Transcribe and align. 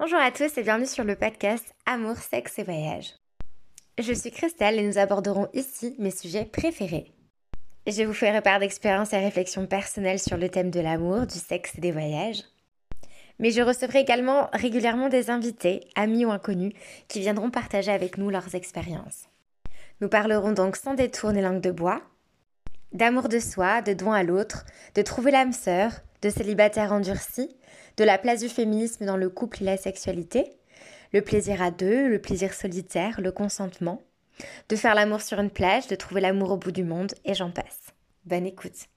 Bonjour 0.00 0.20
à 0.20 0.30
tous 0.30 0.56
et 0.56 0.62
bienvenue 0.62 0.86
sur 0.86 1.02
le 1.02 1.16
podcast 1.16 1.74
Amour, 1.84 2.18
sexe 2.18 2.60
et 2.60 2.62
voyage. 2.62 3.16
Je 3.98 4.12
suis 4.12 4.30
Christelle 4.30 4.78
et 4.78 4.86
nous 4.86 4.96
aborderons 4.96 5.48
ici 5.54 5.96
mes 5.98 6.12
sujets 6.12 6.44
préférés. 6.44 7.12
Je 7.84 8.04
vous 8.04 8.12
ferai 8.12 8.40
part 8.40 8.60
d'expériences 8.60 9.12
et 9.12 9.18
réflexions 9.18 9.66
personnelles 9.66 10.20
sur 10.20 10.36
le 10.36 10.48
thème 10.50 10.70
de 10.70 10.78
l'amour, 10.78 11.26
du 11.26 11.36
sexe 11.36 11.72
et 11.76 11.80
des 11.80 11.90
voyages. 11.90 12.44
Mais 13.40 13.50
je 13.50 13.60
recevrai 13.60 13.98
également 13.98 14.48
régulièrement 14.52 15.08
des 15.08 15.30
invités, 15.30 15.80
amis 15.96 16.24
ou 16.24 16.30
inconnus, 16.30 16.74
qui 17.08 17.18
viendront 17.18 17.50
partager 17.50 17.90
avec 17.90 18.18
nous 18.18 18.30
leurs 18.30 18.54
expériences. 18.54 19.24
Nous 20.00 20.08
parlerons 20.08 20.52
donc 20.52 20.76
sans 20.76 20.94
détour 20.94 21.32
ni 21.32 21.42
langue 21.42 21.60
de 21.60 21.72
bois, 21.72 22.02
d'amour 22.92 23.28
de 23.28 23.40
soi, 23.40 23.82
de 23.82 23.94
don 23.94 24.12
à 24.12 24.22
l'autre, 24.22 24.64
de 24.94 25.02
trouver 25.02 25.32
l'âme 25.32 25.52
sœur, 25.52 25.90
de 26.22 26.30
célibataire 26.30 26.92
endurci, 26.92 27.56
de 27.96 28.04
la 28.04 28.18
place 28.18 28.40
du 28.40 28.48
féminisme 28.48 29.06
dans 29.06 29.16
le 29.16 29.28
couple 29.30 29.62
et 29.62 29.66
la 29.66 29.76
sexualité, 29.76 30.58
le 31.12 31.22
plaisir 31.22 31.62
à 31.62 31.70
deux, 31.70 32.08
le 32.08 32.20
plaisir 32.20 32.52
solitaire, 32.52 33.20
le 33.20 33.32
consentement, 33.32 34.02
de 34.68 34.76
faire 34.76 34.94
l'amour 34.94 35.20
sur 35.20 35.40
une 35.40 35.50
plage, 35.50 35.88
de 35.88 35.96
trouver 35.96 36.20
l'amour 36.20 36.50
au 36.52 36.56
bout 36.56 36.72
du 36.72 36.84
monde, 36.84 37.12
et 37.24 37.34
j'en 37.34 37.50
passe. 37.50 37.94
Bonne 38.24 38.46
écoute. 38.46 38.88